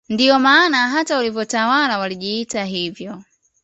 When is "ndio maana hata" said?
0.09-1.15